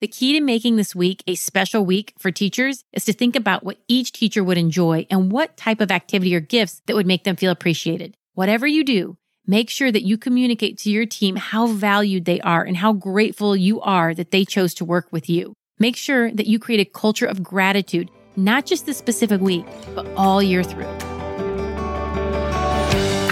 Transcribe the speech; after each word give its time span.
The 0.00 0.06
key 0.06 0.34
to 0.34 0.40
making 0.40 0.76
this 0.76 0.94
week 0.94 1.24
a 1.26 1.34
special 1.34 1.84
week 1.84 2.14
for 2.18 2.30
teachers 2.30 2.84
is 2.92 3.04
to 3.06 3.12
think 3.12 3.34
about 3.34 3.64
what 3.64 3.80
each 3.88 4.12
teacher 4.12 4.44
would 4.44 4.56
enjoy 4.56 5.08
and 5.10 5.32
what 5.32 5.56
type 5.56 5.80
of 5.80 5.90
activity 5.90 6.36
or 6.36 6.40
gifts 6.40 6.82
that 6.86 6.94
would 6.94 7.04
make 7.06 7.24
them 7.24 7.34
feel 7.34 7.50
appreciated. 7.50 8.14
Whatever 8.34 8.64
you 8.64 8.84
do, 8.84 9.16
make 9.44 9.68
sure 9.68 9.90
that 9.90 10.04
you 10.04 10.16
communicate 10.16 10.78
to 10.78 10.90
your 10.90 11.04
team 11.04 11.34
how 11.34 11.66
valued 11.66 12.26
they 12.26 12.40
are 12.42 12.62
and 12.62 12.76
how 12.76 12.92
grateful 12.92 13.56
you 13.56 13.80
are 13.80 14.14
that 14.14 14.30
they 14.30 14.44
chose 14.44 14.72
to 14.74 14.84
work 14.84 15.08
with 15.10 15.28
you. 15.28 15.52
Make 15.80 15.96
sure 15.96 16.30
that 16.30 16.46
you 16.46 16.60
create 16.60 16.86
a 16.86 16.88
culture 16.88 17.26
of 17.26 17.42
gratitude, 17.42 18.08
not 18.36 18.66
just 18.66 18.86
this 18.86 18.98
specific 18.98 19.40
week, 19.40 19.66
but 19.96 20.06
all 20.16 20.40
year 20.40 20.62
through. 20.62 20.86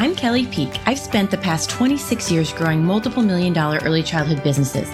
I'm 0.00 0.16
Kelly 0.16 0.46
Peak. 0.46 0.80
I've 0.84 0.98
spent 0.98 1.30
the 1.30 1.38
past 1.38 1.70
26 1.70 2.32
years 2.32 2.52
growing 2.52 2.84
multiple 2.84 3.22
million 3.22 3.52
dollar 3.52 3.78
early 3.84 4.02
childhood 4.02 4.42
businesses. 4.42 4.88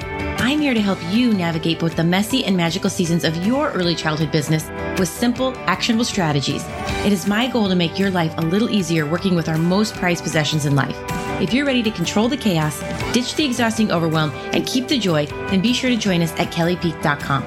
I'm 0.53 0.61
here 0.61 0.75
to 0.75 0.82
help 0.82 0.98
you 1.05 1.32
navigate 1.32 1.79
both 1.79 1.96
the 1.96 2.05
messy 2.05 2.45
and 2.45 2.55
magical 2.55 2.91
seasons 2.91 3.25
of 3.25 3.35
your 3.46 3.71
early 3.71 3.95
childhood 3.95 4.31
business 4.31 4.68
with 4.99 5.09
simple, 5.09 5.57
actionable 5.61 6.04
strategies. 6.04 6.63
It 7.07 7.11
is 7.11 7.26
my 7.26 7.46
goal 7.49 7.71
to 7.71 7.75
make 7.75 7.99
your 7.99 8.11
life 8.11 8.35
a 8.36 8.43
little 8.43 8.68
easier 8.68 9.07
working 9.07 9.35
with 9.35 9.49
our 9.49 9.57
most 9.57 9.95
prized 9.95 10.23
possessions 10.23 10.67
in 10.67 10.76
life. 10.76 10.95
If 11.40 11.54
you're 11.54 11.64
ready 11.64 11.82
to 11.85 11.90
control 11.90 12.29
the 12.29 12.36
chaos, 12.36 12.81
ditch 13.14 13.35
the 13.35 13.46
exhausting 13.46 13.90
overwhelm, 13.90 14.31
and 14.53 14.67
keep 14.67 14.89
the 14.89 14.99
joy, 14.99 15.25
then 15.25 15.62
be 15.62 15.73
sure 15.73 15.89
to 15.89 15.96
join 15.96 16.21
us 16.21 16.32
at 16.32 16.53
kellypeak.com. 16.53 17.45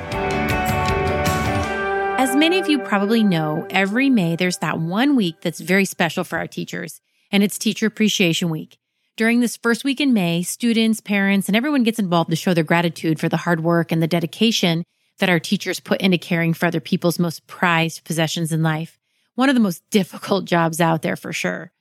As 2.17 2.35
many 2.35 2.57
of 2.57 2.67
you 2.67 2.79
probably 2.79 3.23
know, 3.23 3.67
every 3.69 4.09
May 4.09 4.35
there's 4.35 4.57
that 4.57 4.79
one 4.79 5.15
week 5.15 5.41
that's 5.41 5.59
very 5.59 5.85
special 5.85 6.23
for 6.23 6.39
our 6.39 6.47
teachers, 6.47 7.01
and 7.31 7.43
it's 7.43 7.59
Teacher 7.59 7.85
Appreciation 7.85 8.49
Week. 8.49 8.79
During 9.17 9.39
this 9.39 9.55
first 9.55 9.85
week 9.85 10.01
in 10.01 10.11
May, 10.11 10.43
students, 10.43 10.99
parents, 10.99 11.47
and 11.47 11.55
everyone 11.55 11.83
gets 11.83 11.99
involved 11.99 12.31
to 12.31 12.35
show 12.35 12.53
their 12.53 12.65
gratitude 12.65 13.17
for 13.17 13.29
the 13.29 13.37
hard 13.37 13.63
work 13.63 13.93
and 13.93 14.03
the 14.03 14.07
dedication 14.07 14.83
that 15.19 15.29
our 15.29 15.39
teachers 15.39 15.79
put 15.79 16.01
into 16.01 16.17
caring 16.17 16.53
for 16.53 16.65
other 16.65 16.81
people's 16.81 17.17
most 17.17 17.47
prized 17.47 18.03
possessions 18.03 18.51
in 18.51 18.61
life. 18.61 18.99
One 19.35 19.47
of 19.47 19.55
the 19.55 19.61
most 19.61 19.83
difficult 19.89 20.43
jobs 20.43 20.81
out 20.81 21.01
there 21.01 21.15
for 21.15 21.31
sure. 21.31 21.71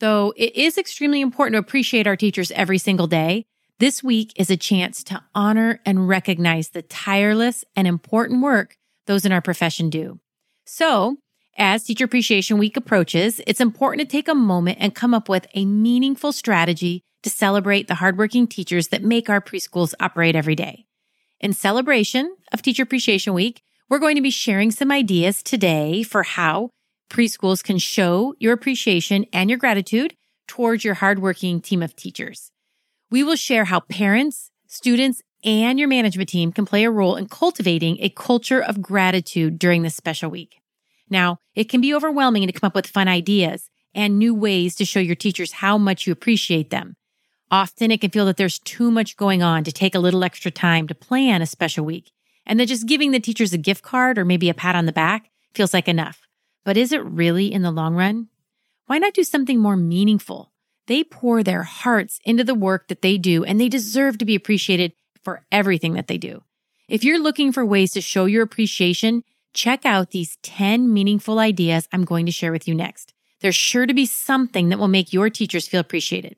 Though 0.00 0.34
it 0.36 0.56
is 0.56 0.76
extremely 0.76 1.20
important 1.20 1.54
to 1.54 1.60
appreciate 1.60 2.08
our 2.08 2.16
teachers 2.16 2.50
every 2.50 2.78
single 2.78 3.06
day, 3.06 3.46
this 3.78 4.02
week 4.02 4.32
is 4.34 4.50
a 4.50 4.56
chance 4.56 5.04
to 5.04 5.22
honor 5.36 5.80
and 5.86 6.08
recognize 6.08 6.70
the 6.70 6.82
tireless 6.82 7.64
and 7.76 7.86
important 7.86 8.42
work 8.42 8.76
those 9.06 9.24
in 9.24 9.30
our 9.30 9.40
profession 9.40 9.88
do. 9.88 10.18
So 10.66 11.18
as 11.56 11.84
Teacher 11.84 12.04
Appreciation 12.04 12.58
Week 12.58 12.76
approaches, 12.76 13.40
it's 13.46 13.60
important 13.60 14.00
to 14.00 14.16
take 14.16 14.28
a 14.28 14.34
moment 14.34 14.78
and 14.80 14.94
come 14.94 15.12
up 15.12 15.28
with 15.28 15.46
a 15.54 15.64
meaningful 15.64 16.32
strategy 16.32 17.02
to 17.22 17.30
celebrate 17.30 17.88
the 17.88 17.96
hardworking 17.96 18.46
teachers 18.46 18.88
that 18.88 19.02
make 19.02 19.28
our 19.28 19.40
preschools 19.40 19.94
operate 20.00 20.34
every 20.34 20.54
day. 20.54 20.86
In 21.40 21.52
celebration 21.52 22.36
of 22.52 22.62
Teacher 22.62 22.82
Appreciation 22.82 23.34
Week, 23.34 23.62
we're 23.88 23.98
going 23.98 24.16
to 24.16 24.22
be 24.22 24.30
sharing 24.30 24.70
some 24.70 24.90
ideas 24.90 25.42
today 25.42 26.02
for 26.02 26.22
how 26.22 26.70
preschools 27.10 27.62
can 27.62 27.78
show 27.78 28.34
your 28.38 28.54
appreciation 28.54 29.26
and 29.32 29.50
your 29.50 29.58
gratitude 29.58 30.16
towards 30.48 30.84
your 30.84 30.94
hardworking 30.94 31.60
team 31.60 31.82
of 31.82 31.94
teachers. 31.94 32.50
We 33.10 33.22
will 33.22 33.36
share 33.36 33.66
how 33.66 33.80
parents, 33.80 34.50
students, 34.66 35.20
and 35.44 35.78
your 35.78 35.88
management 35.88 36.30
team 36.30 36.52
can 36.52 36.64
play 36.64 36.84
a 36.84 36.90
role 36.90 37.16
in 37.16 37.26
cultivating 37.26 37.98
a 38.00 38.08
culture 38.08 38.62
of 38.62 38.80
gratitude 38.80 39.58
during 39.58 39.82
this 39.82 39.94
special 39.94 40.30
week. 40.30 40.61
Now, 41.12 41.38
it 41.54 41.68
can 41.68 41.82
be 41.82 41.94
overwhelming 41.94 42.46
to 42.46 42.52
come 42.52 42.66
up 42.66 42.74
with 42.74 42.86
fun 42.86 43.06
ideas 43.06 43.68
and 43.94 44.18
new 44.18 44.34
ways 44.34 44.74
to 44.76 44.86
show 44.86 44.98
your 44.98 45.14
teachers 45.14 45.52
how 45.52 45.76
much 45.76 46.06
you 46.06 46.12
appreciate 46.12 46.70
them. 46.70 46.96
Often 47.50 47.90
it 47.90 48.00
can 48.00 48.10
feel 48.10 48.24
that 48.24 48.38
there's 48.38 48.58
too 48.58 48.90
much 48.90 49.18
going 49.18 49.42
on 49.42 49.62
to 49.64 49.72
take 49.72 49.94
a 49.94 49.98
little 49.98 50.24
extra 50.24 50.50
time 50.50 50.88
to 50.88 50.94
plan 50.94 51.42
a 51.42 51.46
special 51.46 51.84
week, 51.84 52.10
and 52.46 52.58
that 52.58 52.66
just 52.66 52.88
giving 52.88 53.10
the 53.10 53.20
teachers 53.20 53.52
a 53.52 53.58
gift 53.58 53.82
card 53.82 54.16
or 54.16 54.24
maybe 54.24 54.48
a 54.48 54.54
pat 54.54 54.74
on 54.74 54.86
the 54.86 54.92
back 54.92 55.28
feels 55.52 55.74
like 55.74 55.86
enough. 55.86 56.22
But 56.64 56.78
is 56.78 56.92
it 56.92 57.04
really 57.04 57.52
in 57.52 57.60
the 57.60 57.70
long 57.70 57.94
run? 57.94 58.28
Why 58.86 58.96
not 58.96 59.12
do 59.12 59.22
something 59.22 59.60
more 59.60 59.76
meaningful? 59.76 60.50
They 60.86 61.04
pour 61.04 61.42
their 61.42 61.64
hearts 61.64 62.20
into 62.24 62.42
the 62.42 62.54
work 62.54 62.88
that 62.88 63.02
they 63.02 63.18
do, 63.18 63.44
and 63.44 63.60
they 63.60 63.68
deserve 63.68 64.16
to 64.16 64.24
be 64.24 64.34
appreciated 64.34 64.94
for 65.22 65.44
everything 65.52 65.92
that 65.92 66.06
they 66.06 66.16
do. 66.16 66.42
If 66.88 67.04
you're 67.04 67.22
looking 67.22 67.52
for 67.52 67.66
ways 67.66 67.92
to 67.92 68.00
show 68.00 68.24
your 68.24 68.42
appreciation, 68.42 69.24
check 69.52 69.84
out 69.84 70.10
these 70.10 70.36
10 70.42 70.92
meaningful 70.92 71.38
ideas 71.38 71.88
I'm 71.92 72.04
going 72.04 72.26
to 72.26 72.32
share 72.32 72.52
with 72.52 72.66
you 72.66 72.74
next. 72.74 73.12
There's 73.40 73.56
sure 73.56 73.86
to 73.86 73.94
be 73.94 74.06
something 74.06 74.68
that 74.68 74.78
will 74.78 74.88
make 74.88 75.12
your 75.12 75.30
teachers 75.30 75.66
feel 75.66 75.80
appreciated. 75.80 76.36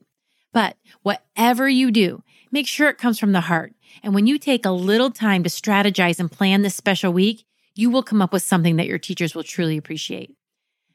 But 0.52 0.76
whatever 1.02 1.68
you 1.68 1.90
do, 1.90 2.22
make 2.50 2.66
sure 2.66 2.88
it 2.88 2.98
comes 2.98 3.18
from 3.18 3.32
the 3.32 3.42
heart. 3.42 3.74
And 4.02 4.14
when 4.14 4.26
you 4.26 4.38
take 4.38 4.64
a 4.64 4.70
little 4.70 5.10
time 5.10 5.42
to 5.42 5.50
strategize 5.50 6.18
and 6.18 6.30
plan 6.30 6.62
this 6.62 6.74
special 6.74 7.12
week, 7.12 7.44
you 7.74 7.90
will 7.90 8.02
come 8.02 8.22
up 8.22 8.32
with 8.32 8.42
something 8.42 8.76
that 8.76 8.86
your 8.86 8.98
teachers 8.98 9.34
will 9.34 9.42
truly 9.42 9.76
appreciate. 9.76 10.34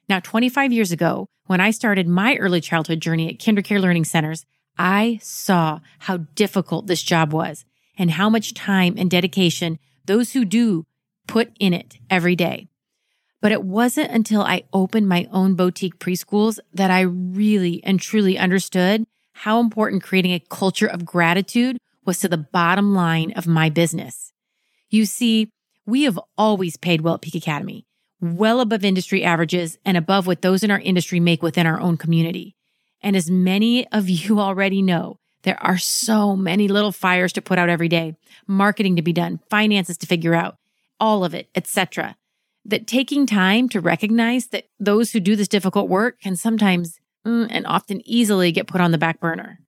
Now, 0.08 0.20
25 0.20 0.72
years 0.72 0.92
ago, 0.92 1.28
when 1.46 1.62
I 1.62 1.72
started 1.72 2.08
my 2.08 2.36
early 2.38 2.62
childhood 2.62 3.02
journey 3.02 3.30
at 3.30 3.38
KinderCare 3.38 3.82
Learning 3.82 4.06
Centers, 4.06 4.46
I 4.78 5.20
saw 5.22 5.82
how 6.00 6.18
difficult 6.36 6.88
this 6.88 7.04
job 7.04 7.34
was 7.34 7.66
and 7.98 8.12
how 8.12 8.30
much 8.30 8.54
time 8.54 8.96
and 8.98 9.12
dedication 9.12 9.78
those 10.06 10.32
who 10.32 10.46
do 10.46 10.86
put 11.30 11.52
in 11.60 11.74
it 11.74 12.00
every 12.10 12.36
day. 12.36 12.68
But 13.40 13.52
it 13.52 13.64
wasn't 13.64 14.12
until 14.12 14.42
I 14.42 14.64
opened 14.74 15.08
my 15.08 15.30
own 15.32 15.54
boutique 15.54 16.00
preschools 16.00 16.60
that 16.74 16.90
I 16.90 17.02
really 17.02 17.84
and 17.84 18.00
truly 18.00 18.38
understood 18.38 19.06
how 19.34 19.60
important 19.60 20.02
creating 20.04 20.34
a 20.34 20.44
culture 20.50 20.88
of 20.88 21.06
gratitude 21.06 21.78
was 22.04 22.20
to 22.20 22.28
the 22.28 22.38
bottom 22.38 22.96
line 22.96 23.32
of 23.36 23.46
my 23.46 23.70
business. 23.70 24.34
You 24.90 25.06
see, 25.06 25.52
we 25.86 26.04
have 26.04 26.20
always 26.36 26.78
paid 26.78 27.02
well 27.02 27.14
at 27.14 27.22
Peak 27.22 27.36
Academy, 27.36 27.86
well 28.20 28.60
above 28.60 28.84
industry 28.84 29.24
averages 29.24 29.78
and 29.86 29.98
above 29.98 30.26
what 30.26 30.42
those 30.42 30.64
in 30.64 30.72
our 30.72 30.80
industry 30.80 31.20
make 31.20 31.44
within 31.44 31.68
our 31.68 31.80
own 31.80 31.96
community. 31.96 32.56
And 33.04 33.16
as 33.16 33.30
many 33.30 33.88
of 33.92 34.10
you 34.10 34.40
already 34.40 34.82
know, 34.82 35.20
there 35.44 35.62
are 35.64 35.78
so 35.78 36.36
many 36.36 36.68
little 36.68 36.92
fires 36.92 37.34
to 37.34 37.42
put 37.42 37.60
out 37.60 37.70
every 37.70 37.88
day, 37.88 38.16
marketing 38.48 38.96
to 38.96 39.04
be 39.04 39.14
done, 39.14 39.40
finances 39.50 39.98
to 40.00 40.08
figure 40.08 40.34
out, 40.34 40.58
all 41.00 41.24
of 41.24 41.34
it, 41.34 41.50
etc. 41.56 42.16
That 42.66 42.88
taking 42.88 43.26
time 43.26 43.70
to 43.70 43.82
recognize 43.82 44.48
that 44.48 44.66
those 44.80 45.12
who 45.12 45.20
do 45.20 45.36
this 45.36 45.48
difficult 45.48 45.90
work 45.90 46.20
can 46.22 46.36
sometimes 46.36 47.00
mm, 47.26 47.48
and 47.50 47.66
often 47.66 48.02
easily 48.06 48.52
get 48.52 48.68
put 48.68 48.82
on 48.82 48.92
the 48.92 48.98
back 48.98 49.20
burner. 49.20 49.60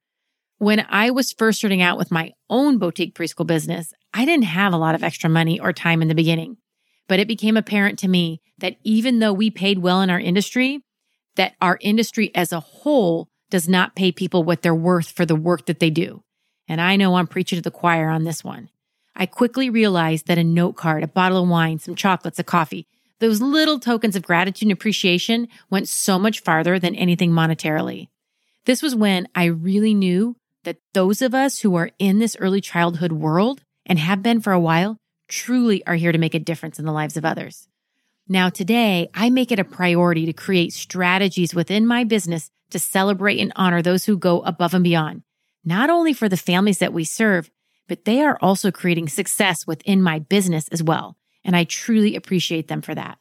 When 0.58 0.86
I 0.90 1.10
was 1.10 1.34
first 1.34 1.60
starting 1.60 1.82
out 1.82 1.98
with 1.98 2.12
my 2.12 2.34
own 2.50 2.78
boutique 2.78 3.16
preschool 3.16 3.48
business, 3.48 3.94
I 4.14 4.26
didn't 4.26 4.46
have 4.46 4.74
a 4.74 4.78
lot 4.78 4.94
of 4.94 5.04
extra 5.04 5.30
money 5.30 5.60
or 5.60 5.74
time 5.74 6.02
in 6.02 6.08
the 6.08 6.16
beginning. 6.16 6.58
But 7.08 7.20
it 7.20 7.28
became 7.28 7.58
apparent 7.58 7.98
to 8.00 8.08
me 8.08 8.42
that 8.60 8.78
even 8.84 9.20
though 9.20 9.34
we 9.34 9.50
paid 9.50 9.80
well 9.80 10.02
in 10.02 10.10
our 10.10 10.20
industry, 10.20 10.82
that 11.36 11.56
our 11.62 11.78
industry 11.82 12.32
as 12.36 12.52
a 12.52 12.60
whole 12.60 13.28
does 13.50 13.68
not 13.68 13.96
pay 13.96 14.12
people 14.12 14.44
what 14.44 14.62
they're 14.62 14.76
worth 14.76 15.12
for 15.12 15.26
the 15.26 15.36
work 15.36 15.66
that 15.66 15.80
they 15.80 15.90
do. 15.90 16.24
And 16.68 16.80
I 16.80 16.96
know 16.96 17.16
I'm 17.16 17.28
preaching 17.28 17.58
to 17.58 17.62
the 17.62 17.72
choir 17.72 18.10
on 18.10 18.24
this 18.24 18.44
one. 18.44 18.70
I 19.16 19.26
quickly 19.26 19.70
realized 19.70 20.28
that 20.28 20.38
a 20.38 20.44
note 20.44 20.74
card, 20.74 21.04
a 21.04 21.08
bottle 21.08 21.44
of 21.44 21.50
wine, 21.50 21.80
some 21.80 21.96
chocolates, 21.96 22.40
a 22.40 22.44
coffee, 22.44 22.88
those 23.20 23.42
little 23.42 23.80
tokens 23.80 24.16
of 24.16 24.24
gratitude 24.24 24.68
and 24.68 24.72
appreciation 24.72 25.48
went 25.70 25.88
so 25.88 26.18
much 26.18 26.40
farther 26.40 26.80
than 26.80 26.96
anything 26.96 27.32
monetarily. 27.32 28.08
This 28.66 28.82
was 28.82 28.96
when 28.96 29.28
I 29.36 29.46
really 29.46 29.94
knew 29.94 30.36
that 30.64 30.78
those 30.94 31.22
of 31.22 31.34
us 31.34 31.60
who 31.60 31.76
are 31.76 31.92
in 32.00 32.20
this 32.20 32.36
early 32.40 32.62
childhood 32.62 33.12
world 33.12 33.62
and 33.86 34.00
have 34.00 34.24
been 34.24 34.42
for 34.42 34.54
a 34.54 34.60
while 34.60 34.98
truly 35.28 35.86
are 35.86 35.96
here 35.96 36.12
to 36.12 36.18
make 36.18 36.34
a 36.34 36.40
difference 36.40 36.80
in 36.80 36.86
the 36.86 36.92
lives 36.92 37.18
of 37.18 37.26
others. 37.26 37.68
Now, 38.28 38.50
today, 38.50 39.10
I 39.14 39.30
make 39.30 39.52
it 39.52 39.60
a 39.60 39.64
priority 39.64 40.26
to 40.26 40.34
create 40.34 40.74
strategies 40.74 41.56
within 41.56 41.86
my 41.86 42.04
business 42.04 42.50
to 42.70 42.80
celebrate 42.80 43.40
and 43.40 43.52
honor 43.56 43.82
those 43.82 44.06
who 44.06 44.18
go 44.18 44.42
above 44.42 44.74
and 44.74 44.84
beyond, 44.84 45.24
not 45.66 45.90
only 45.90 46.14
for 46.14 46.30
the 46.30 46.38
families 46.38 46.78
that 46.80 46.94
we 46.94 47.04
serve, 47.04 47.50
but 47.92 48.06
they 48.06 48.22
are 48.22 48.38
also 48.42 48.72
creating 48.72 49.10
success 49.10 49.68
within 49.68 50.02
my 50.02 50.18
business 50.18 50.70
as 50.70 50.82
well. 50.82 51.18
And 51.44 51.58
I 51.58 51.66
truly 51.66 52.16
appreciate 52.16 52.70
them 52.70 52.82
for 52.82 52.96
that. 52.96 53.18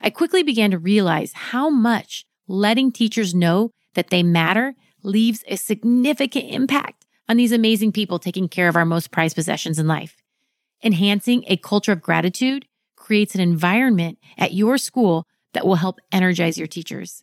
I 0.00 0.10
quickly 0.10 0.42
began 0.42 0.72
to 0.72 0.78
realize 0.78 1.30
how 1.32 1.70
much 1.70 2.24
letting 2.48 2.90
teachers 2.90 3.32
know 3.32 3.70
that 3.94 4.10
they 4.10 4.24
matter 4.24 4.74
leaves 5.04 5.44
a 5.46 5.54
significant 5.54 6.46
impact 6.46 7.06
on 7.28 7.36
these 7.36 7.52
amazing 7.52 7.92
people 7.92 8.18
taking 8.18 8.48
care 8.48 8.66
of 8.66 8.74
our 8.74 8.84
most 8.84 9.12
prized 9.12 9.36
possessions 9.36 9.78
in 9.78 9.86
life. 9.86 10.16
Enhancing 10.82 11.44
a 11.46 11.56
culture 11.56 11.92
of 11.92 12.02
gratitude 12.02 12.66
creates 12.96 13.36
an 13.36 13.40
environment 13.40 14.18
at 14.36 14.52
your 14.52 14.78
school 14.78 15.26
that 15.52 15.64
will 15.64 15.76
help 15.76 16.00
energize 16.10 16.58
your 16.58 16.66
teachers. 16.66 17.22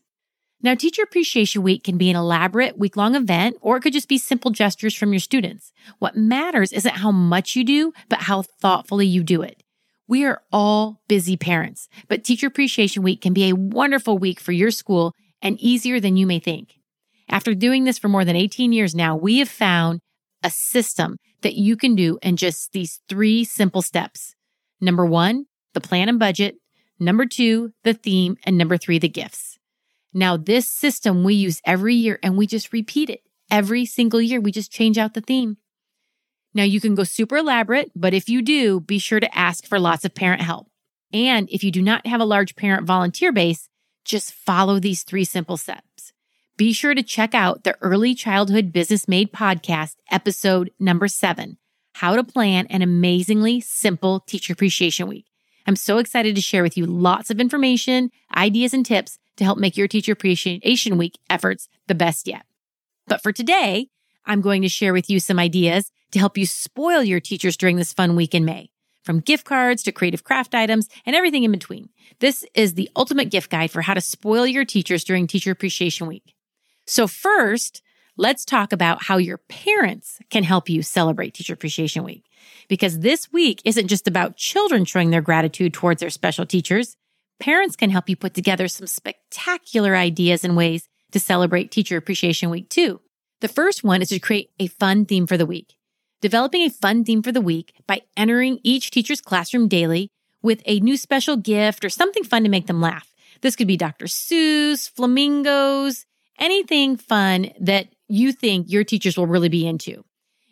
Now, 0.61 0.73
Teacher 0.73 1.03
Appreciation 1.03 1.61
Week 1.61 1.83
can 1.83 1.97
be 1.97 2.09
an 2.09 2.15
elaborate 2.15 2.77
week 2.77 2.97
long 2.97 3.15
event, 3.15 3.57
or 3.61 3.77
it 3.77 3.81
could 3.81 3.93
just 3.93 4.09
be 4.09 4.17
simple 4.17 4.51
gestures 4.51 4.95
from 4.95 5.13
your 5.13 5.19
students. 5.19 5.71
What 5.99 6.15
matters 6.15 6.71
isn't 6.71 6.95
how 6.95 7.11
much 7.11 7.55
you 7.55 7.63
do, 7.63 7.93
but 8.09 8.21
how 8.21 8.41
thoughtfully 8.41 9.05
you 9.05 9.23
do 9.23 9.41
it. 9.41 9.61
We 10.07 10.23
are 10.23 10.41
all 10.51 11.01
busy 11.07 11.35
parents, 11.35 11.89
but 12.07 12.23
Teacher 12.23 12.47
Appreciation 12.47 13.03
Week 13.03 13.21
can 13.21 13.33
be 13.33 13.49
a 13.49 13.55
wonderful 13.55 14.17
week 14.17 14.39
for 14.39 14.51
your 14.51 14.71
school 14.71 15.13
and 15.41 15.59
easier 15.59 15.99
than 15.99 16.17
you 16.17 16.25
may 16.25 16.39
think. 16.39 16.79
After 17.29 17.53
doing 17.53 17.83
this 17.83 17.97
for 17.97 18.07
more 18.07 18.23
than 18.23 18.35
18 18.35 18.71
years 18.71 18.95
now, 18.95 19.15
we 19.15 19.39
have 19.39 19.49
found 19.49 19.99
a 20.43 20.49
system 20.49 21.17
that 21.41 21.55
you 21.55 21.75
can 21.75 21.95
do 21.95 22.19
in 22.21 22.37
just 22.37 22.71
these 22.71 23.01
three 23.09 23.43
simple 23.43 23.81
steps. 23.81 24.35
Number 24.79 25.05
one, 25.05 25.45
the 25.73 25.81
plan 25.81 26.09
and 26.09 26.19
budget. 26.19 26.55
Number 26.99 27.25
two, 27.25 27.71
the 27.83 27.93
theme. 27.93 28.37
And 28.45 28.57
number 28.57 28.77
three, 28.77 28.99
the 28.99 29.09
gifts. 29.09 29.54
Now, 30.15 30.37
this 30.37 30.71
system 30.71 31.25
we 31.25 31.33
use 31.33 31.61
every 31.65 31.93
year 31.93 32.19
and 32.23 32.37
we 32.37 32.47
just 32.47 32.71
repeat 32.71 33.09
it 33.09 33.21
every 33.51 33.85
single 33.85 34.21
year. 34.21 34.39
We 34.39 34.53
just 34.53 34.71
change 34.71 34.97
out 34.97 35.13
the 35.13 35.19
theme. 35.19 35.57
Now, 36.53 36.63
you 36.63 36.79
can 36.79 36.95
go 36.95 37.03
super 37.03 37.35
elaborate, 37.35 37.91
but 37.97 38.13
if 38.13 38.29
you 38.29 38.41
do, 38.41 38.79
be 38.79 38.97
sure 38.97 39.19
to 39.19 39.37
ask 39.37 39.67
for 39.67 39.77
lots 39.77 40.05
of 40.05 40.15
parent 40.15 40.41
help. 40.41 40.71
And 41.11 41.49
if 41.49 41.65
you 41.65 41.71
do 41.71 41.81
not 41.81 42.07
have 42.07 42.21
a 42.21 42.25
large 42.25 42.55
parent 42.55 42.87
volunteer 42.87 43.33
base, 43.33 43.67
just 44.05 44.31
follow 44.31 44.79
these 44.79 45.03
three 45.03 45.25
simple 45.25 45.57
steps. 45.57 46.13
Be 46.55 46.71
sure 46.71 46.95
to 46.95 47.03
check 47.03 47.35
out 47.35 47.65
the 47.65 47.75
Early 47.81 48.15
Childhood 48.15 48.71
Business 48.71 49.09
Made 49.09 49.33
podcast, 49.33 49.95
episode 50.09 50.71
number 50.79 51.09
seven 51.09 51.57
How 51.95 52.15
to 52.15 52.23
Plan 52.23 52.67
an 52.67 52.81
Amazingly 52.81 53.59
Simple 53.59 54.21
Teacher 54.21 54.53
Appreciation 54.53 55.07
Week. 55.09 55.25
I'm 55.67 55.75
so 55.75 55.97
excited 55.97 56.35
to 56.35 56.41
share 56.41 56.63
with 56.63 56.77
you 56.77 56.85
lots 56.85 57.29
of 57.29 57.41
information, 57.41 58.11
ideas, 58.33 58.73
and 58.73 58.85
tips 58.85 59.19
to 59.37 59.43
help 59.43 59.57
make 59.57 59.77
your 59.77 59.87
Teacher 59.87 60.13
Appreciation 60.13 60.97
Week 60.97 61.17
efforts 61.29 61.67
the 61.87 61.95
best 61.95 62.27
yet. 62.27 62.45
But 63.07 63.21
for 63.21 63.31
today, 63.31 63.89
I'm 64.25 64.41
going 64.41 64.61
to 64.61 64.69
share 64.69 64.93
with 64.93 65.09
you 65.09 65.19
some 65.19 65.39
ideas 65.39 65.91
to 66.11 66.19
help 66.19 66.37
you 66.37 66.45
spoil 66.45 67.03
your 67.03 67.19
teachers 67.19 67.57
during 67.57 67.75
this 67.75 67.93
fun 67.93 68.15
week 68.15 68.33
in 68.33 68.45
May 68.45 68.69
from 69.03 69.19
gift 69.19 69.45
cards 69.45 69.83
to 69.83 69.91
creative 69.91 70.23
craft 70.23 70.55
items 70.55 70.89
and 71.05 71.15
everything 71.15 71.43
in 71.43 71.51
between. 71.51 71.89
This 72.19 72.43
is 72.55 72.73
the 72.73 72.89
ultimate 72.95 73.29
gift 73.29 73.51
guide 73.51 73.71
for 73.71 73.81
how 73.81 73.93
to 73.93 74.01
spoil 74.01 74.47
your 74.47 74.65
teachers 74.65 75.03
during 75.03 75.27
Teacher 75.27 75.51
Appreciation 75.51 76.07
Week. 76.07 76.33
So 76.87 77.07
first, 77.07 77.81
let's 78.17 78.45
talk 78.45 78.73
about 78.73 79.03
how 79.03 79.17
your 79.17 79.37
parents 79.37 80.19
can 80.29 80.43
help 80.43 80.69
you 80.69 80.81
celebrate 80.81 81.33
Teacher 81.35 81.53
Appreciation 81.53 82.03
Week. 82.03 82.25
Because 82.67 82.99
this 82.99 83.31
week 83.31 83.61
isn't 83.63 83.87
just 83.87 84.07
about 84.07 84.37
children 84.37 84.85
showing 84.85 85.11
their 85.11 85.21
gratitude 85.21 85.73
towards 85.73 85.99
their 85.99 86.09
special 86.09 86.45
teachers. 86.45 86.97
Parents 87.39 87.75
can 87.75 87.89
help 87.89 88.09
you 88.09 88.15
put 88.15 88.33
together 88.33 88.67
some 88.67 88.87
spectacular 88.87 89.95
ideas 89.95 90.43
and 90.43 90.55
ways 90.55 90.87
to 91.11 91.19
celebrate 91.19 91.71
Teacher 91.71 91.97
Appreciation 91.97 92.49
Week 92.49 92.69
too. 92.69 93.01
The 93.41 93.47
first 93.47 93.83
one 93.83 94.01
is 94.01 94.09
to 94.09 94.19
create 94.19 94.49
a 94.59 94.67
fun 94.67 95.05
theme 95.05 95.27
for 95.27 95.37
the 95.37 95.45
week 95.45 95.75
developing 96.25 96.63
a 96.63 96.69
fun 96.71 97.03
theme 97.03 97.21
for 97.21 97.31
the 97.31 97.39
week 97.39 97.71
by 97.85 98.01
entering 98.17 98.59
each 98.63 98.89
teacher's 98.89 99.21
classroom 99.21 99.67
daily 99.67 100.09
with 100.41 100.59
a 100.65 100.79
new 100.79 100.97
special 100.97 101.37
gift 101.37 101.85
or 101.85 101.89
something 101.89 102.23
fun 102.23 102.43
to 102.43 102.49
make 102.49 102.65
them 102.65 102.81
laugh. 102.81 103.13
This 103.41 103.55
could 103.55 103.67
be 103.67 103.77
Dr. 103.77 104.05
Seuss, 104.05 104.89
flamingos, 104.89 106.07
anything 106.39 106.97
fun 106.97 107.51
that 107.59 107.89
you 108.07 108.31
think 108.31 108.71
your 108.71 108.83
teachers 108.83 109.17
will 109.17 109.27
really 109.27 109.49
be 109.49 109.67
into. 109.67 110.03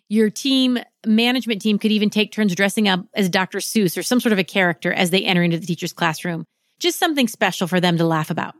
Your 0.09 0.29
team 0.29 0.77
management 1.07 1.59
team 1.59 1.79
could 1.79 1.91
even 1.91 2.11
take 2.11 2.31
turns 2.31 2.53
dressing 2.53 2.87
up 2.87 3.05
as 3.15 3.27
Dr. 3.27 3.57
Seuss 3.57 3.97
or 3.97 4.03
some 4.03 4.19
sort 4.19 4.33
of 4.33 4.37
a 4.37 4.43
character 4.43 4.93
as 4.93 5.09
they 5.09 5.23
enter 5.23 5.41
into 5.41 5.57
the 5.57 5.65
teacher's 5.65 5.93
classroom. 5.93 6.45
Just 6.79 6.99
something 6.99 7.27
special 7.27 7.67
for 7.67 7.79
them 7.79 7.97
to 7.97 8.05
laugh 8.05 8.29
about. 8.29 8.55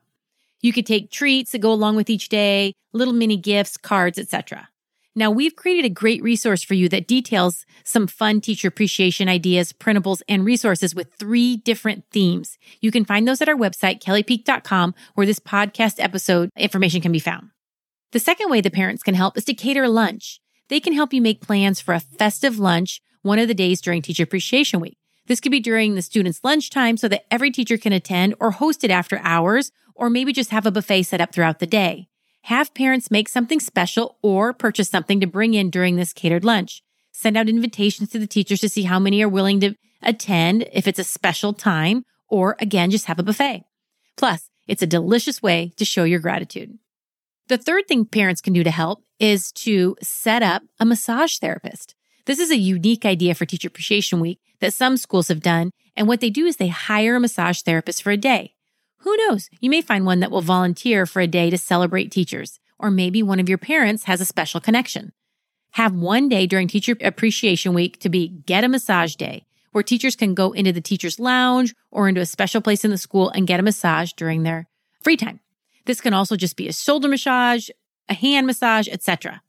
You 0.61 0.71
could 0.71 0.85
take 0.85 1.11
treats 1.11 1.51
that 1.51 1.59
go 1.59 1.71
along 1.71 1.95
with 1.95 2.09
each 2.09 2.29
day, 2.29 2.73
little 2.93 3.13
mini 3.13 3.37
gifts, 3.37 3.75
cards, 3.75 4.17
etc. 4.17 4.69
Now, 5.15 5.29
we've 5.29 5.55
created 5.55 5.85
a 5.85 5.93
great 5.93 6.23
resource 6.23 6.63
for 6.63 6.73
you 6.73 6.89
that 6.89 7.07
details 7.07 7.65
some 7.83 8.07
fun 8.07 8.41
teacher 8.41 8.67
appreciation 8.67 9.29
ideas, 9.29 9.71
printables, 9.71 10.21
and 10.27 10.43
resources 10.43 10.95
with 10.95 11.13
three 11.13 11.57
different 11.57 12.05
themes. 12.11 12.57
You 12.81 12.89
can 12.89 13.05
find 13.05 13.27
those 13.27 13.39
at 13.41 13.49
our 13.49 13.55
website, 13.55 14.01
kellypeak.com, 14.01 14.95
where 15.13 15.27
this 15.27 15.39
podcast 15.39 16.03
episode 16.03 16.49
information 16.57 17.01
can 17.01 17.11
be 17.11 17.19
found. 17.19 17.49
The 18.11 18.19
second 18.19 18.49
way 18.49 18.61
the 18.61 18.71
parents 18.71 19.03
can 19.03 19.13
help 19.13 19.37
is 19.37 19.45
to 19.45 19.53
cater 19.53 19.87
lunch. 19.87 20.39
They 20.69 20.79
can 20.79 20.93
help 20.93 21.13
you 21.13 21.21
make 21.21 21.41
plans 21.41 21.79
for 21.79 21.93
a 21.93 21.99
festive 21.99 22.57
lunch 22.57 23.01
one 23.21 23.37
of 23.37 23.47
the 23.47 23.53
days 23.53 23.81
during 23.81 24.01
Teacher 24.01 24.23
Appreciation 24.23 24.79
Week. 24.79 24.97
This 25.27 25.39
could 25.39 25.51
be 25.51 25.59
during 25.59 25.95
the 25.95 26.01
student's 26.01 26.43
lunchtime 26.43 26.97
so 26.97 27.07
that 27.07 27.25
every 27.31 27.51
teacher 27.51 27.77
can 27.77 27.93
attend 27.93 28.35
or 28.39 28.51
host 28.51 28.83
it 28.83 28.91
after 28.91 29.19
hours, 29.23 29.71
or 29.95 30.09
maybe 30.09 30.33
just 30.33 30.49
have 30.49 30.65
a 30.65 30.71
buffet 30.71 31.03
set 31.03 31.21
up 31.21 31.33
throughout 31.33 31.59
the 31.59 31.67
day. 31.67 32.07
Have 32.43 32.73
parents 32.73 33.11
make 33.11 33.29
something 33.29 33.59
special 33.59 34.17
or 34.21 34.51
purchase 34.51 34.89
something 34.89 35.21
to 35.21 35.27
bring 35.27 35.53
in 35.53 35.69
during 35.69 35.95
this 35.95 36.11
catered 36.11 36.43
lunch. 36.43 36.83
Send 37.13 37.37
out 37.37 37.47
invitations 37.47 38.09
to 38.09 38.19
the 38.19 38.27
teachers 38.27 38.59
to 38.61 38.69
see 38.69 38.83
how 38.83 38.99
many 38.99 39.21
are 39.23 39.29
willing 39.29 39.61
to 39.61 39.75
attend 40.01 40.67
if 40.73 40.87
it's 40.87 40.99
a 40.99 41.05
special 41.05 41.53
time, 41.53 42.03
or 42.27 42.57
again, 42.59 42.91
just 42.91 43.05
have 43.05 43.19
a 43.19 43.23
buffet. 43.23 43.63
Plus, 44.17 44.49
it's 44.67 44.81
a 44.81 44.87
delicious 44.87 45.41
way 45.41 45.71
to 45.77 45.85
show 45.85 46.03
your 46.03 46.19
gratitude. 46.19 46.77
The 47.47 47.57
third 47.57 47.87
thing 47.87 48.05
parents 48.05 48.41
can 48.41 48.53
do 48.53 48.63
to 48.63 48.71
help 48.71 49.03
is 49.19 49.51
to 49.53 49.95
set 50.01 50.43
up 50.43 50.63
a 50.79 50.85
massage 50.85 51.37
therapist. 51.37 51.95
This 52.25 52.39
is 52.39 52.51
a 52.51 52.57
unique 52.57 53.05
idea 53.05 53.35
for 53.35 53.45
Teacher 53.45 53.67
Appreciation 53.67 54.21
Week 54.21 54.39
that 54.61 54.73
some 54.73 54.95
schools 54.95 55.27
have 55.27 55.41
done. 55.41 55.71
And 55.95 56.07
what 56.07 56.21
they 56.21 56.29
do 56.29 56.45
is 56.45 56.55
they 56.55 56.69
hire 56.69 57.17
a 57.17 57.19
massage 57.19 57.61
therapist 57.61 58.01
for 58.01 58.11
a 58.11 58.17
day. 58.17 58.53
Who 58.99 59.17
knows? 59.17 59.49
You 59.59 59.69
may 59.69 59.81
find 59.81 60.05
one 60.05 60.21
that 60.21 60.31
will 60.31 60.41
volunteer 60.41 61.05
for 61.05 61.19
a 61.21 61.27
day 61.27 61.49
to 61.49 61.57
celebrate 61.57 62.11
teachers, 62.11 62.59
or 62.79 62.89
maybe 62.89 63.21
one 63.21 63.41
of 63.41 63.49
your 63.49 63.57
parents 63.57 64.05
has 64.05 64.21
a 64.21 64.25
special 64.25 64.61
connection. 64.61 65.11
Have 65.71 65.93
one 65.93 66.29
day 66.29 66.47
during 66.47 66.69
Teacher 66.69 66.95
Appreciation 67.01 67.73
Week 67.73 67.99
to 67.99 68.07
be 68.07 68.29
Get 68.29 68.63
a 68.63 68.69
Massage 68.69 69.15
Day, 69.15 69.45
where 69.73 69.83
teachers 69.83 70.15
can 70.15 70.33
go 70.33 70.53
into 70.53 70.71
the 70.71 70.79
teacher's 70.79 71.19
lounge 71.19 71.75
or 71.91 72.07
into 72.07 72.21
a 72.21 72.25
special 72.25 72.61
place 72.61 72.85
in 72.85 72.91
the 72.91 72.97
school 72.97 73.29
and 73.31 73.47
get 73.47 73.59
a 73.59 73.63
massage 73.63 74.13
during 74.13 74.43
their 74.43 74.69
free 75.01 75.17
time. 75.17 75.41
This 75.85 75.99
can 75.99 76.13
also 76.13 76.37
just 76.37 76.55
be 76.55 76.69
a 76.69 76.73
shoulder 76.73 77.09
massage, 77.09 77.69
a 78.07 78.13
hand 78.13 78.47
massage, 78.47 78.87
etc. 78.87 79.41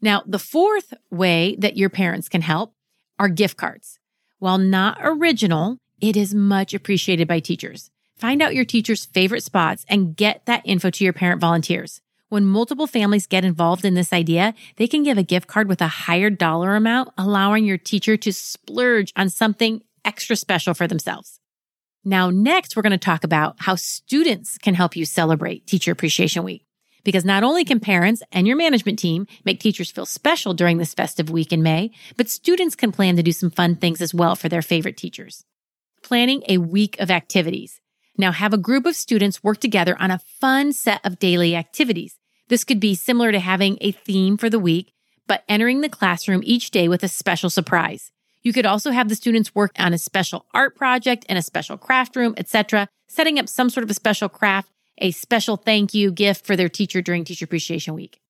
Now, 0.00 0.22
the 0.26 0.38
fourth 0.38 0.92
way 1.10 1.56
that 1.58 1.76
your 1.76 1.90
parents 1.90 2.28
can 2.28 2.42
help 2.42 2.74
are 3.18 3.28
gift 3.28 3.56
cards. 3.56 3.98
While 4.38 4.58
not 4.58 4.98
original, 5.00 5.78
it 6.00 6.16
is 6.16 6.34
much 6.34 6.74
appreciated 6.74 7.26
by 7.26 7.40
teachers. 7.40 7.90
Find 8.16 8.42
out 8.42 8.54
your 8.54 8.64
teacher's 8.64 9.06
favorite 9.06 9.42
spots 9.42 9.84
and 9.88 10.16
get 10.16 10.44
that 10.46 10.62
info 10.64 10.90
to 10.90 11.04
your 11.04 11.12
parent 11.12 11.40
volunteers. 11.40 12.00
When 12.28 12.44
multiple 12.44 12.86
families 12.86 13.26
get 13.26 13.44
involved 13.44 13.84
in 13.84 13.94
this 13.94 14.12
idea, 14.12 14.54
they 14.76 14.88
can 14.88 15.04
give 15.04 15.16
a 15.16 15.22
gift 15.22 15.46
card 15.46 15.68
with 15.68 15.80
a 15.80 15.86
higher 15.86 16.28
dollar 16.28 16.74
amount, 16.74 17.10
allowing 17.16 17.64
your 17.64 17.78
teacher 17.78 18.16
to 18.16 18.32
splurge 18.32 19.12
on 19.16 19.30
something 19.30 19.82
extra 20.04 20.34
special 20.34 20.74
for 20.74 20.86
themselves. 20.86 21.40
Now, 22.04 22.30
next, 22.30 22.76
we're 22.76 22.82
going 22.82 22.92
to 22.92 22.98
talk 22.98 23.24
about 23.24 23.56
how 23.58 23.74
students 23.74 24.58
can 24.58 24.74
help 24.74 24.96
you 24.96 25.04
celebrate 25.04 25.66
Teacher 25.66 25.92
Appreciation 25.92 26.44
Week. 26.44 26.65
Because 27.06 27.24
not 27.24 27.44
only 27.44 27.64
can 27.64 27.78
parents 27.78 28.20
and 28.32 28.48
your 28.48 28.56
management 28.56 28.98
team 28.98 29.28
make 29.44 29.60
teachers 29.60 29.92
feel 29.92 30.06
special 30.06 30.54
during 30.54 30.78
this 30.78 30.92
festive 30.92 31.30
week 31.30 31.52
in 31.52 31.62
May, 31.62 31.92
but 32.16 32.28
students 32.28 32.74
can 32.74 32.90
plan 32.90 33.14
to 33.14 33.22
do 33.22 33.30
some 33.30 33.48
fun 33.48 33.76
things 33.76 34.00
as 34.00 34.12
well 34.12 34.34
for 34.34 34.48
their 34.48 34.60
favorite 34.60 34.96
teachers. 34.96 35.44
Planning 36.02 36.42
a 36.48 36.58
week 36.58 36.98
of 36.98 37.08
activities. 37.08 37.80
Now 38.18 38.32
have 38.32 38.52
a 38.52 38.58
group 38.58 38.86
of 38.86 38.96
students 38.96 39.44
work 39.44 39.60
together 39.60 39.96
on 40.00 40.10
a 40.10 40.18
fun 40.18 40.72
set 40.72 41.00
of 41.06 41.20
daily 41.20 41.54
activities. 41.54 42.18
This 42.48 42.64
could 42.64 42.80
be 42.80 42.96
similar 42.96 43.30
to 43.30 43.38
having 43.38 43.78
a 43.80 43.92
theme 43.92 44.36
for 44.36 44.50
the 44.50 44.58
week, 44.58 44.92
but 45.28 45.44
entering 45.48 45.82
the 45.82 45.88
classroom 45.88 46.40
each 46.44 46.72
day 46.72 46.88
with 46.88 47.04
a 47.04 47.08
special 47.08 47.50
surprise. 47.50 48.10
You 48.42 48.52
could 48.52 48.66
also 48.66 48.90
have 48.90 49.08
the 49.08 49.14
students 49.14 49.54
work 49.54 49.70
on 49.78 49.92
a 49.92 49.98
special 49.98 50.44
art 50.52 50.74
project 50.74 51.24
in 51.28 51.36
a 51.36 51.42
special 51.42 51.78
craft 51.78 52.16
room, 52.16 52.34
etc., 52.36 52.88
setting 53.06 53.38
up 53.38 53.48
some 53.48 53.70
sort 53.70 53.84
of 53.84 53.90
a 53.90 53.94
special 53.94 54.28
craft, 54.28 54.72
a 54.98 55.10
special 55.10 55.56
thank 55.56 55.94
you 55.94 56.10
gift 56.10 56.46
for 56.46 56.56
their 56.56 56.68
teacher 56.68 57.02
during 57.02 57.24
Teacher 57.24 57.44
Appreciation 57.44 57.94
Week. 57.94 58.20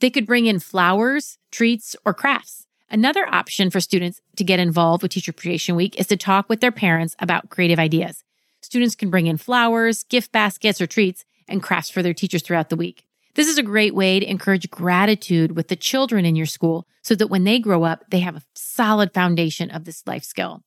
They 0.00 0.10
could 0.10 0.26
bring 0.26 0.46
in 0.46 0.58
flowers, 0.58 1.38
treats, 1.50 1.94
or 2.04 2.14
crafts. 2.14 2.66
Another 2.90 3.26
option 3.26 3.70
for 3.70 3.80
students 3.80 4.20
to 4.36 4.44
get 4.44 4.60
involved 4.60 5.02
with 5.02 5.12
Teacher 5.12 5.30
Appreciation 5.30 5.76
Week 5.76 5.98
is 5.98 6.06
to 6.08 6.16
talk 6.16 6.48
with 6.48 6.60
their 6.60 6.72
parents 6.72 7.16
about 7.18 7.50
creative 7.50 7.78
ideas. 7.78 8.22
Students 8.60 8.94
can 8.94 9.10
bring 9.10 9.26
in 9.26 9.36
flowers, 9.36 10.04
gift 10.04 10.30
baskets, 10.32 10.80
or 10.80 10.86
treats 10.86 11.24
and 11.48 11.62
crafts 11.62 11.90
for 11.90 12.02
their 12.02 12.14
teachers 12.14 12.42
throughout 12.42 12.68
the 12.68 12.76
week. 12.76 13.04
This 13.34 13.48
is 13.48 13.56
a 13.56 13.62
great 13.62 13.94
way 13.94 14.20
to 14.20 14.30
encourage 14.30 14.70
gratitude 14.70 15.56
with 15.56 15.68
the 15.68 15.76
children 15.76 16.26
in 16.26 16.36
your 16.36 16.46
school 16.46 16.86
so 17.02 17.14
that 17.14 17.28
when 17.28 17.44
they 17.44 17.58
grow 17.58 17.84
up, 17.84 18.04
they 18.10 18.20
have 18.20 18.36
a 18.36 18.42
solid 18.54 19.14
foundation 19.14 19.70
of 19.70 19.84
this 19.84 20.06
life 20.06 20.24
skill. 20.24 20.62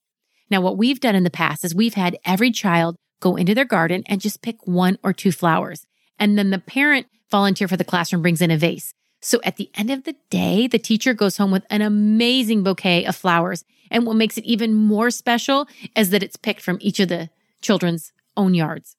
Now, 0.49 0.61
what 0.61 0.77
we've 0.77 0.99
done 0.99 1.15
in 1.15 1.23
the 1.23 1.29
past 1.29 1.63
is 1.63 1.75
we've 1.75 1.93
had 1.93 2.17
every 2.25 2.51
child 2.51 2.95
go 3.25 3.35
into 3.35 3.55
their 3.55 3.65
garden 3.65 4.03
and 4.05 4.21
just 4.21 4.43
pick 4.43 4.67
one 4.67 4.99
or 5.03 5.11
two 5.11 5.31
flowers. 5.31 5.87
And 6.19 6.37
then 6.37 6.51
the 6.51 6.59
parent 6.59 7.07
volunteer 7.31 7.67
for 7.67 7.75
the 7.75 7.83
classroom 7.83 8.21
brings 8.21 8.39
in 8.39 8.51
a 8.51 8.57
vase. 8.57 8.93
So 9.19 9.41
at 9.43 9.57
the 9.57 9.71
end 9.73 9.89
of 9.89 10.03
the 10.03 10.15
day, 10.29 10.67
the 10.67 10.77
teacher 10.77 11.15
goes 11.15 11.37
home 11.37 11.49
with 11.49 11.65
an 11.71 11.81
amazing 11.81 12.61
bouquet 12.61 13.03
of 13.03 13.15
flowers. 13.15 13.65
And 13.89 14.05
what 14.05 14.15
makes 14.15 14.37
it 14.37 14.45
even 14.45 14.75
more 14.75 15.09
special 15.09 15.67
is 15.95 16.11
that 16.11 16.21
it's 16.21 16.37
picked 16.37 16.61
from 16.61 16.77
each 16.79 16.99
of 16.99 17.09
the 17.09 17.31
children's 17.61 18.13
own 18.37 18.53
yards. 18.53 18.95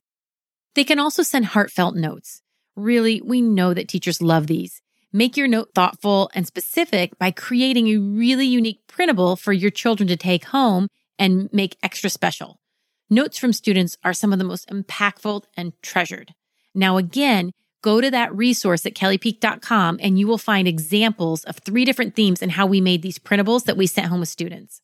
They 0.74 0.82
can 0.82 0.98
also 0.98 1.22
send 1.22 1.46
heartfelt 1.46 1.94
notes. 1.94 2.42
Really, 2.74 3.22
we 3.24 3.40
know 3.40 3.74
that 3.74 3.86
teachers 3.88 4.20
love 4.20 4.48
these. 4.48 4.82
Make 5.12 5.36
your 5.36 5.46
note 5.46 5.70
thoughtful 5.72 6.30
and 6.34 6.48
specific 6.48 7.16
by 7.16 7.30
creating 7.30 7.86
a 7.86 7.98
really 7.98 8.46
unique 8.46 8.80
printable 8.88 9.36
for 9.36 9.52
your 9.52 9.70
children 9.70 10.08
to 10.08 10.16
take 10.16 10.46
home 10.46 10.88
and 11.16 11.48
make 11.52 11.76
extra 11.80 12.10
special. 12.10 12.58
Notes 13.08 13.38
from 13.38 13.52
students 13.52 13.96
are 14.02 14.12
some 14.12 14.32
of 14.32 14.38
the 14.40 14.44
most 14.44 14.68
impactful 14.68 15.44
and 15.56 15.72
treasured. 15.80 16.34
Now, 16.74 16.96
again, 16.96 17.52
go 17.82 18.00
to 18.00 18.10
that 18.10 18.34
resource 18.34 18.84
at 18.84 18.94
kellypeak.com 18.94 20.00
and 20.02 20.18
you 20.18 20.26
will 20.26 20.38
find 20.38 20.66
examples 20.66 21.44
of 21.44 21.58
three 21.58 21.84
different 21.84 22.16
themes 22.16 22.42
and 22.42 22.50
how 22.50 22.66
we 22.66 22.80
made 22.80 23.02
these 23.02 23.20
printables 23.20 23.64
that 23.64 23.76
we 23.76 23.86
sent 23.86 24.08
home 24.08 24.20
with 24.20 24.28
students. 24.28 24.82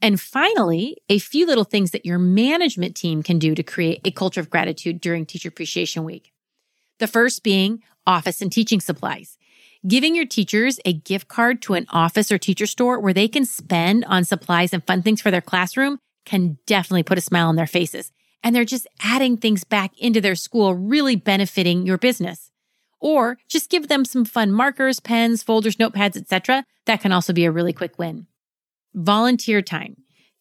And 0.00 0.18
finally, 0.18 0.96
a 1.10 1.18
few 1.18 1.46
little 1.46 1.64
things 1.64 1.90
that 1.90 2.06
your 2.06 2.18
management 2.18 2.96
team 2.96 3.22
can 3.22 3.38
do 3.38 3.54
to 3.54 3.62
create 3.62 4.00
a 4.06 4.10
culture 4.10 4.40
of 4.40 4.48
gratitude 4.48 4.98
during 4.98 5.26
Teacher 5.26 5.50
Appreciation 5.50 6.04
Week. 6.04 6.32
The 6.98 7.06
first 7.06 7.42
being 7.42 7.82
office 8.06 8.40
and 8.40 8.50
teaching 8.50 8.80
supplies. 8.80 9.36
Giving 9.86 10.14
your 10.14 10.24
teachers 10.24 10.80
a 10.86 10.94
gift 10.94 11.28
card 11.28 11.60
to 11.62 11.74
an 11.74 11.86
office 11.90 12.32
or 12.32 12.38
teacher 12.38 12.66
store 12.66 12.98
where 12.98 13.12
they 13.12 13.28
can 13.28 13.44
spend 13.44 14.06
on 14.06 14.24
supplies 14.24 14.72
and 14.72 14.86
fun 14.86 15.02
things 15.02 15.20
for 15.20 15.30
their 15.30 15.42
classroom 15.42 15.98
can 16.24 16.58
definitely 16.66 17.02
put 17.02 17.18
a 17.18 17.22
smile 17.22 17.48
on 17.48 17.56
their 17.56 17.66
faces 17.66 18.12
and 18.42 18.54
they're 18.54 18.64
just 18.64 18.86
adding 19.02 19.36
things 19.36 19.64
back 19.64 19.96
into 19.98 20.20
their 20.20 20.34
school, 20.34 20.74
really 20.74 21.16
benefiting 21.16 21.84
your 21.84 21.98
business. 21.98 22.50
Or 23.00 23.38
just 23.48 23.70
give 23.70 23.88
them 23.88 24.04
some 24.04 24.24
fun 24.24 24.52
markers, 24.52 25.00
pens, 25.00 25.42
folders, 25.42 25.76
notepads, 25.76 26.16
etc. 26.16 26.64
That 26.86 27.00
can 27.00 27.12
also 27.12 27.32
be 27.32 27.44
a 27.44 27.50
really 27.50 27.72
quick 27.72 27.98
win. 27.98 28.26
Volunteer 28.94 29.62
time. 29.62 29.96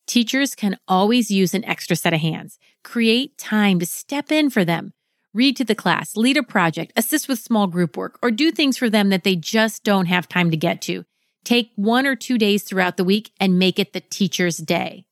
Teachers 0.07 0.55
can 0.55 0.77
always 0.88 1.29
use 1.29 1.53
an 1.53 1.63
extra 1.65 1.95
set 1.95 2.13
of 2.13 2.19
hands. 2.19 2.57
Create 2.83 3.38
time 3.38 3.79
to 3.79 3.86
step 3.86 4.31
in 4.31 4.50
for 4.50 4.65
them. 4.65 4.93
Read 5.33 5.55
to 5.57 5.63
the 5.63 5.75
class, 5.75 6.17
lead 6.17 6.38
a 6.38 6.43
project, 6.43 6.91
assist 6.95 7.27
with 7.27 7.38
small 7.38 7.67
group 7.67 7.95
work, 7.95 8.17
or 8.24 8.31
do 8.31 8.51
things 8.51 8.77
for 8.77 8.89
them 8.89 9.09
that 9.09 9.24
they 9.24 9.36
just 9.36 9.83
don't 9.83 10.07
have 10.07 10.27
time 10.27 10.50
to 10.50 10.57
get 10.57 10.81
to. 10.81 11.05
Take 11.45 11.71
one 11.75 12.07
or 12.07 12.15
two 12.15 12.39
days 12.39 12.63
throughout 12.63 12.98
the 12.98 13.03
week 13.03 13.31
and 13.39 13.59
make 13.59 13.77
it 13.77 13.93
the 13.93 14.01
teacher's 14.01 14.57
day. 14.57 15.05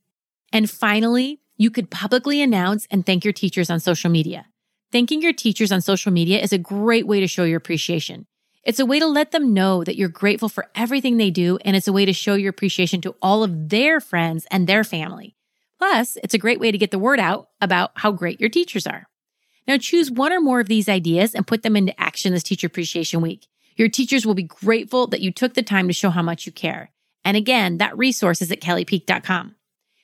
And 0.52 0.70
finally, 0.70 1.42
you 1.58 1.72
could 1.72 1.90
publicly 1.90 2.42
announce 2.42 2.88
and 2.92 3.06
thank 3.06 3.24
your 3.24 3.34
teachers 3.34 3.70
on 3.70 3.80
social 3.80 4.10
media. 4.10 4.46
Thanking 4.92 5.22
your 5.22 5.34
teachers 5.34 5.72
on 5.72 5.82
social 5.82 6.12
media 6.12 6.40
is 6.40 6.54
a 6.54 6.58
great 6.58 7.08
way 7.08 7.20
to 7.20 7.28
show 7.28 7.44
your 7.44 7.58
appreciation. 7.58 8.26
It's 8.64 8.80
a 8.80 8.86
way 8.86 9.00
to 9.00 9.08
let 9.08 9.32
them 9.32 9.54
know 9.54 9.84
that 9.84 9.96
you're 9.96 10.10
grateful 10.10 10.50
for 10.50 10.68
everything 10.76 11.18
they 11.18 11.32
do, 11.32 11.58
and 11.64 11.76
it's 11.76 11.88
a 11.88 11.94
way 11.94 12.06
to 12.06 12.14
show 12.14 12.36
your 12.36 12.50
appreciation 12.50 13.02
to 13.02 13.16
all 13.22 13.44
of 13.44 13.70
their 13.70 14.00
friends 14.00 14.46
and 14.52 14.68
their 14.68 14.84
family. 14.84 15.36
Plus, 15.78 16.18
it's 16.24 16.34
a 16.34 16.40
great 16.40 16.60
way 16.60 16.72
to 16.72 16.78
get 16.78 16.92
the 16.92 17.00
word 17.00 17.20
out 17.20 17.50
about 17.62 17.92
how 17.96 18.12
great 18.12 18.40
your 18.40 18.50
teachers 18.50 18.88
are. 18.88 19.08
Now 19.68 19.78
choose 19.78 20.10
one 20.10 20.32
or 20.32 20.40
more 20.40 20.60
of 20.60 20.68
these 20.68 20.90
ideas 20.90 21.36
and 21.36 21.46
put 21.46 21.64
them 21.64 21.76
into 21.76 22.00
action 22.00 22.34
this 22.34 22.44
Teacher 22.44 22.68
Appreciation 22.68 23.22
Week. 23.22 23.48
Your 23.76 23.90
teachers 23.90 24.26
will 24.26 24.34
be 24.34 24.44
grateful 24.44 25.08
that 25.08 25.22
you 25.22 25.32
took 25.32 25.54
the 25.54 25.64
time 25.64 25.88
to 25.88 25.94
show 25.94 26.10
how 26.10 26.22
much 26.22 26.46
you 26.46 26.52
care. 26.52 26.92
And 27.24 27.36
again, 27.36 27.78
that 27.78 27.98
resource 27.98 28.42
is 28.42 28.52
at 28.52 28.62
kellypeak.com. 28.62 29.57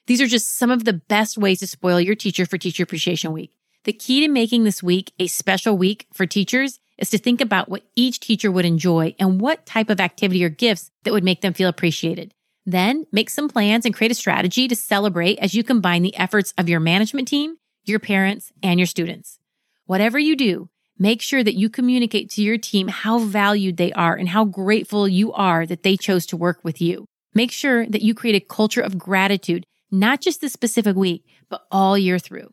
These 0.06 0.20
are 0.20 0.28
just 0.28 0.58
some 0.58 0.70
of 0.70 0.84
the 0.84 0.94
best 0.94 1.38
ways 1.38 1.60
to 1.60 1.68
spoil 1.68 2.02
your 2.02 2.16
teacher 2.16 2.46
for 2.46 2.58
Teacher 2.58 2.84
Appreciation 2.84 3.32
Week. 3.32 3.54
The 3.86 3.94
key 3.94 4.26
to 4.26 4.28
making 4.28 4.66
this 4.66 4.84
week 4.84 5.14
a 5.18 5.28
special 5.28 5.78
week 5.78 6.08
for 6.14 6.26
teachers 6.26 6.80
is 6.98 7.10
to 7.12 7.18
think 7.18 7.40
about 7.40 7.70
what 7.70 7.86
each 7.96 8.20
teacher 8.20 8.52
would 8.52 8.66
enjoy 8.66 9.16
and 9.18 9.40
what 9.40 9.66
type 9.66 9.90
of 9.90 10.02
activity 10.02 10.44
or 10.44 10.50
gifts 10.50 10.92
that 11.04 11.14
would 11.14 11.24
make 11.24 11.40
them 11.40 11.54
feel 11.54 11.70
appreciated. 11.70 12.34
Then 12.66 13.06
make 13.14 13.30
some 13.30 13.48
plans 13.48 13.86
and 13.86 13.96
create 13.96 14.12
a 14.12 14.16
strategy 14.16 14.68
to 14.68 14.76
celebrate 14.76 15.40
as 15.40 15.54
you 15.54 15.64
combine 15.64 16.02
the 16.02 16.16
efforts 16.18 16.54
of 16.58 16.68
your 16.68 16.82
management 16.82 17.30
team, 17.30 17.56
your 17.86 18.00
parents, 18.00 18.52
and 18.62 18.82
your 18.82 18.88
students. 18.88 19.40
Whatever 19.86 20.20
you 20.20 20.36
do, 20.36 20.70
make 21.00 21.22
sure 21.22 21.46
that 21.46 21.56
you 21.56 21.70
communicate 21.70 22.30
to 22.32 22.42
your 22.42 22.58
team 22.58 22.90
how 22.90 23.20
valued 23.20 23.78
they 23.78 23.94
are 23.94 24.16
and 24.16 24.30
how 24.30 24.44
grateful 24.44 25.08
you 25.08 25.32
are 25.32 25.66
that 25.66 25.84
they 25.84 25.96
chose 25.96 26.26
to 26.26 26.38
work 26.38 26.60
with 26.62 26.82
you. 26.82 27.06
Make 27.34 27.52
sure 27.52 27.86
that 27.86 28.02
you 28.02 28.14
create 28.14 28.36
a 28.36 28.46
culture 28.46 28.82
of 28.82 28.98
gratitude 28.98 29.66
not 29.94 30.22
just 30.22 30.42
this 30.42 30.52
specific 30.52 30.96
week, 30.96 31.24
but 31.50 31.66
all 31.72 31.98
year 31.98 32.18
through. 32.18 32.52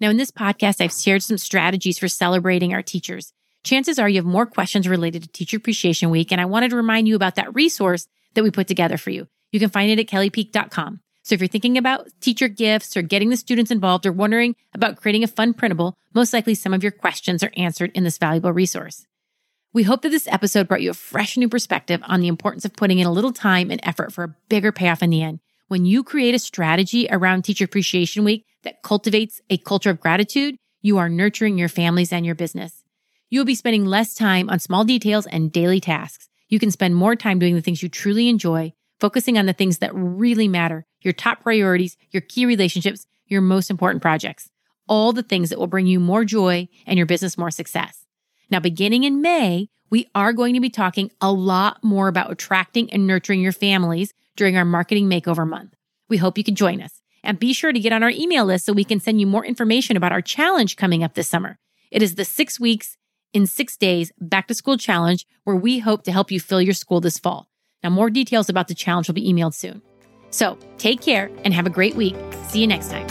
Now, 0.00 0.08
in 0.08 0.16
this 0.16 0.30
podcast, 0.30 0.80
I've 0.80 0.92
shared 0.92 1.22
some 1.22 1.36
strategies 1.36 1.98
for 1.98 2.06
celebrating 2.06 2.72
our 2.72 2.82
teachers. 2.82 3.32
Chances 3.64 3.98
are 3.98 4.08
you 4.08 4.18
have 4.18 4.24
more 4.24 4.46
questions 4.46 4.86
related 4.86 5.24
to 5.24 5.28
Teacher 5.28 5.56
Appreciation 5.56 6.10
Week, 6.10 6.30
and 6.30 6.40
I 6.40 6.44
wanted 6.44 6.70
to 6.70 6.76
remind 6.76 7.08
you 7.08 7.16
about 7.16 7.34
that 7.34 7.52
resource 7.54 8.06
that 8.34 8.44
we 8.44 8.52
put 8.52 8.68
together 8.68 8.96
for 8.96 9.10
you. 9.10 9.26
You 9.50 9.58
can 9.58 9.68
find 9.68 9.90
it 9.90 9.98
at 9.98 10.06
kellypeak.com. 10.06 11.00
So 11.24 11.34
if 11.34 11.40
you're 11.40 11.48
thinking 11.48 11.76
about 11.76 12.08
teacher 12.20 12.46
gifts 12.46 12.96
or 12.96 13.02
getting 13.02 13.30
the 13.30 13.36
students 13.36 13.72
involved 13.72 14.06
or 14.06 14.12
wondering 14.12 14.54
about 14.72 14.96
creating 14.96 15.24
a 15.24 15.28
fun 15.28 15.54
printable, 15.54 15.96
most 16.14 16.32
likely 16.32 16.54
some 16.54 16.72
of 16.72 16.84
your 16.84 16.92
questions 16.92 17.42
are 17.42 17.50
answered 17.56 17.90
in 17.96 18.04
this 18.04 18.18
valuable 18.18 18.52
resource. 18.52 19.06
We 19.72 19.82
hope 19.82 20.02
that 20.02 20.10
this 20.10 20.28
episode 20.28 20.68
brought 20.68 20.82
you 20.82 20.90
a 20.90 20.94
fresh 20.94 21.36
new 21.36 21.48
perspective 21.48 22.00
on 22.06 22.20
the 22.20 22.28
importance 22.28 22.64
of 22.64 22.76
putting 22.76 23.00
in 23.00 23.08
a 23.08 23.12
little 23.12 23.32
time 23.32 23.72
and 23.72 23.80
effort 23.82 24.12
for 24.12 24.22
a 24.22 24.36
bigger 24.48 24.70
payoff 24.70 25.02
in 25.02 25.10
the 25.10 25.22
end. 25.22 25.40
When 25.68 25.84
you 25.84 26.04
create 26.04 26.32
a 26.32 26.38
strategy 26.38 27.08
around 27.10 27.42
Teacher 27.42 27.64
Appreciation 27.64 28.22
Week 28.22 28.46
that 28.62 28.84
cultivates 28.84 29.40
a 29.50 29.58
culture 29.58 29.90
of 29.90 29.98
gratitude, 29.98 30.54
you 30.80 30.96
are 30.98 31.08
nurturing 31.08 31.58
your 31.58 31.68
families 31.68 32.12
and 32.12 32.24
your 32.24 32.36
business. 32.36 32.84
You 33.30 33.40
will 33.40 33.46
be 33.46 33.56
spending 33.56 33.84
less 33.84 34.14
time 34.14 34.48
on 34.48 34.60
small 34.60 34.84
details 34.84 35.26
and 35.26 35.50
daily 35.50 35.80
tasks. 35.80 36.28
You 36.48 36.60
can 36.60 36.70
spend 36.70 36.94
more 36.94 37.16
time 37.16 37.40
doing 37.40 37.56
the 37.56 37.60
things 37.60 37.82
you 37.82 37.88
truly 37.88 38.28
enjoy, 38.28 38.74
focusing 39.00 39.36
on 39.38 39.46
the 39.46 39.52
things 39.52 39.78
that 39.78 39.92
really 39.92 40.46
matter, 40.46 40.86
your 41.00 41.12
top 41.12 41.42
priorities, 41.42 41.96
your 42.12 42.20
key 42.20 42.46
relationships, 42.46 43.08
your 43.26 43.40
most 43.40 43.68
important 43.68 44.02
projects, 44.02 44.48
all 44.86 45.12
the 45.12 45.24
things 45.24 45.50
that 45.50 45.58
will 45.58 45.66
bring 45.66 45.88
you 45.88 45.98
more 45.98 46.24
joy 46.24 46.68
and 46.86 46.96
your 46.96 47.06
business 47.06 47.36
more 47.36 47.50
success. 47.50 48.06
Now, 48.48 48.60
beginning 48.60 49.02
in 49.02 49.20
May, 49.20 49.68
we 49.90 50.08
are 50.14 50.32
going 50.32 50.54
to 50.54 50.60
be 50.60 50.70
talking 50.70 51.10
a 51.20 51.32
lot 51.32 51.82
more 51.82 52.06
about 52.06 52.30
attracting 52.30 52.92
and 52.92 53.04
nurturing 53.04 53.40
your 53.40 53.50
families 53.50 54.14
during 54.36 54.56
our 54.56 54.64
marketing 54.64 55.08
makeover 55.08 55.48
month. 55.48 55.74
We 56.08 56.18
hope 56.18 56.38
you 56.38 56.44
can 56.44 56.54
join 56.54 56.80
us 56.80 57.02
and 57.24 57.38
be 57.38 57.52
sure 57.52 57.72
to 57.72 57.80
get 57.80 57.92
on 57.92 58.02
our 58.02 58.10
email 58.10 58.44
list 58.44 58.66
so 58.66 58.72
we 58.72 58.84
can 58.84 59.00
send 59.00 59.20
you 59.20 59.26
more 59.26 59.44
information 59.44 59.96
about 59.96 60.12
our 60.12 60.22
challenge 60.22 60.76
coming 60.76 61.02
up 61.02 61.14
this 61.14 61.28
summer. 61.28 61.58
It 61.90 62.02
is 62.02 62.14
the 62.14 62.24
six 62.24 62.60
weeks 62.60 62.96
in 63.32 63.46
six 63.46 63.76
days 63.76 64.12
back 64.20 64.46
to 64.48 64.54
school 64.54 64.76
challenge 64.76 65.26
where 65.44 65.56
we 65.56 65.78
hope 65.78 66.04
to 66.04 66.12
help 66.12 66.30
you 66.30 66.40
fill 66.40 66.62
your 66.62 66.74
school 66.74 67.00
this 67.00 67.18
fall. 67.18 67.48
Now, 67.82 67.90
more 67.90 68.10
details 68.10 68.48
about 68.48 68.68
the 68.68 68.74
challenge 68.74 69.08
will 69.08 69.14
be 69.14 69.30
emailed 69.30 69.54
soon. 69.54 69.82
So 70.30 70.58
take 70.78 71.00
care 71.00 71.30
and 71.44 71.52
have 71.52 71.66
a 71.66 71.70
great 71.70 71.94
week. 71.94 72.16
See 72.48 72.60
you 72.60 72.66
next 72.66 72.90
time. 72.90 73.06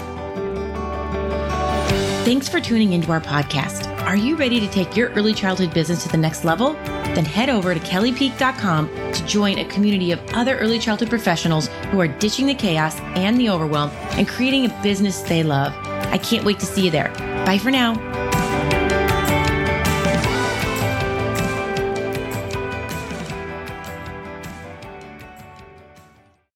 Thanks 2.25 2.49
for 2.49 2.59
tuning 2.59 2.93
into 2.93 3.11
our 3.11 3.21
podcast. 3.21 3.87
Are 4.05 4.15
you 4.15 4.35
ready 4.35 4.59
to 4.59 4.67
take 4.67 4.97
your 4.97 5.09
early 5.11 5.33
childhood 5.33 5.73
business 5.73 6.03
to 6.03 6.09
the 6.09 6.17
next 6.17 6.43
level? 6.43 6.75
Then 7.15 7.25
head 7.25 7.49
over 7.49 7.73
to 7.73 7.79
kellypeak.com 7.79 9.11
to 9.13 9.25
join 9.25 9.59
a 9.59 9.65
community 9.65 10.11
of 10.11 10.21
other 10.33 10.57
early 10.59 10.77
childhood 10.77 11.09
professionals 11.09 11.67
who 11.89 11.99
are 11.99 12.07
ditching 12.07 12.45
the 12.45 12.53
chaos 12.53 12.99
and 13.15 13.39
the 13.39 13.49
overwhelm 13.49 13.89
and 14.11 14.27
creating 14.27 14.65
a 14.65 14.81
business 14.83 15.21
they 15.21 15.43
love. 15.43 15.73
I 16.11 16.17
can't 16.17 16.45
wait 16.45 16.59
to 16.59 16.65
see 16.65 16.85
you 16.85 16.91
there. 16.91 17.09
Bye 17.45 17.57
for 17.57 17.71
now. 17.71 18.14